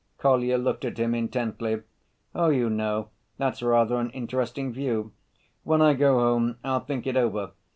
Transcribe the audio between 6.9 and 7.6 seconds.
it over.